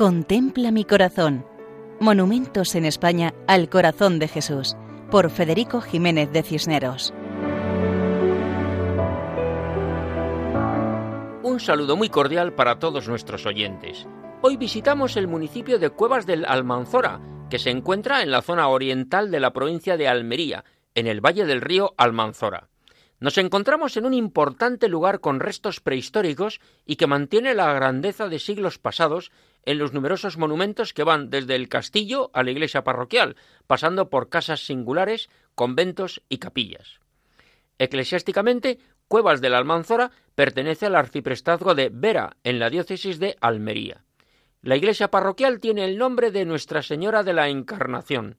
[0.00, 1.44] Contempla mi corazón.
[2.00, 4.74] Monumentos en España al corazón de Jesús,
[5.10, 7.12] por Federico Jiménez de Cisneros.
[11.42, 14.06] Un saludo muy cordial para todos nuestros oyentes.
[14.40, 19.30] Hoy visitamos el municipio de Cuevas del Almanzora, que se encuentra en la zona oriental
[19.30, 22.69] de la provincia de Almería, en el valle del río Almanzora.
[23.20, 28.38] Nos encontramos en un importante lugar con restos prehistóricos y que mantiene la grandeza de
[28.38, 29.30] siglos pasados
[29.66, 33.36] en los numerosos monumentos que van desde el castillo a la iglesia parroquial,
[33.66, 37.00] pasando por casas singulares, conventos y capillas.
[37.78, 44.04] Eclesiásticamente, Cuevas de la Almanzora pertenece al arciprestazgo de Vera, en la diócesis de Almería.
[44.62, 48.38] La iglesia parroquial tiene el nombre de Nuestra Señora de la Encarnación.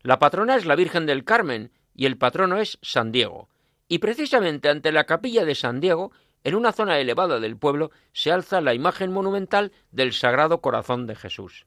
[0.00, 3.50] La patrona es la Virgen del Carmen y el patrono es San Diego.
[3.88, 6.12] Y precisamente ante la capilla de San Diego,
[6.44, 11.16] en una zona elevada del pueblo, se alza la imagen monumental del Sagrado Corazón de
[11.16, 11.66] Jesús.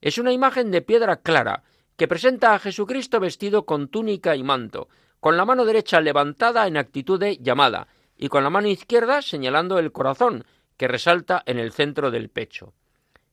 [0.00, 1.64] Es una imagen de piedra clara,
[1.96, 4.88] que presenta a Jesucristo vestido con túnica y manto,
[5.20, 9.78] con la mano derecha levantada en actitud de llamada, y con la mano izquierda señalando
[9.78, 10.44] el corazón,
[10.76, 12.72] que resalta en el centro del pecho.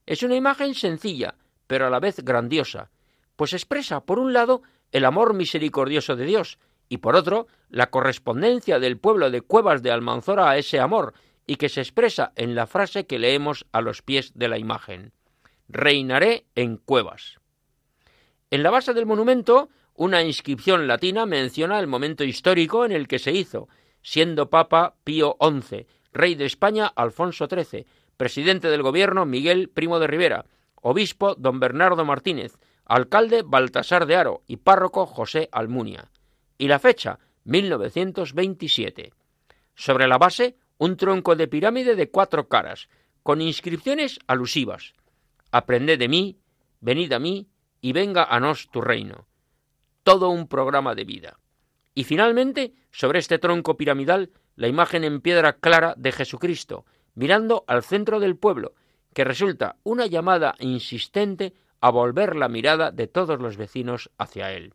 [0.06, 2.90] Es una imagen sencilla, pero a la vez grandiosa,
[3.38, 6.58] pues expresa, por un lado, el amor misericordioso de Dios,
[6.90, 11.14] y por otro, la correspondencia del pueblo de Cuevas de Almanzora a ese amor,
[11.46, 15.14] y que se expresa en la frase que leemos a los pies de la imagen.
[15.70, 17.40] Reinaré en cuevas.
[18.52, 23.20] En la base del monumento, una inscripción latina menciona el momento histórico en el que
[23.20, 23.68] se hizo,
[24.02, 27.86] siendo Papa Pío XI, rey de España Alfonso XIII,
[28.18, 30.46] presidente del gobierno Miguel Primo de Rivera,
[30.82, 36.10] obispo don Bernardo Martínez, alcalde Baltasar de Aro y párroco José Almunia
[36.58, 39.14] y la fecha 1927.
[39.76, 42.90] Sobre la base, un tronco de pirámide de cuatro caras,
[43.24, 44.94] con inscripciones alusivas.
[45.52, 46.40] Aprended de mí,
[46.80, 47.48] venid a mí,
[47.80, 49.28] y venga a nos tu reino.
[50.04, 51.40] Todo un programa de vida.
[51.94, 57.84] Y finalmente, sobre este tronco piramidal, la imagen en piedra clara de Jesucristo, mirando al
[57.84, 58.74] centro del pueblo,
[59.14, 64.74] que resulta una llamada insistente a volver la mirada de todos los vecinos hacia él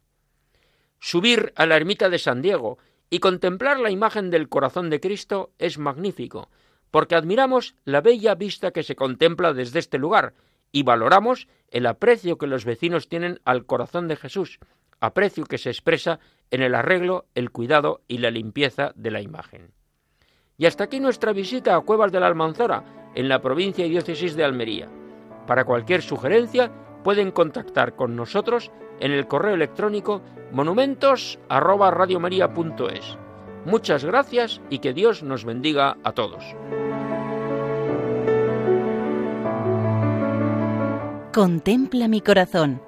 [1.02, 2.78] subir a la ermita de San Diego
[3.10, 6.48] y contemplar la imagen del corazón de Cristo es magnífico,
[6.92, 10.34] porque admiramos la bella vista que se contempla desde este lugar
[10.70, 14.60] y valoramos el aprecio que los vecinos tienen al corazón de Jesús,
[15.00, 16.20] aprecio que se expresa
[16.52, 19.72] en el arreglo, el cuidado y la limpieza de la imagen.
[20.56, 24.36] Y hasta aquí nuestra visita a Cuevas de la Almanzora, en la provincia y diócesis
[24.36, 24.88] de Almería.
[25.48, 26.70] Para cualquier sugerencia
[27.02, 28.70] pueden contactar con nosotros
[29.00, 30.20] en el correo electrónico
[30.52, 33.18] monumentos@radiomaria.es.
[33.64, 36.44] Muchas gracias y que Dios nos bendiga a todos.
[41.32, 42.82] Contempla mi corazón.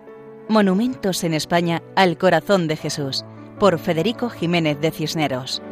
[0.49, 3.25] Monumentos en España al corazón de Jesús
[3.59, 5.63] por Federico Jiménez de Cisneros.